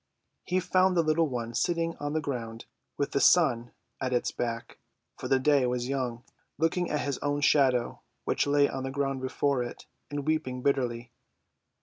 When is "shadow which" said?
7.41-8.47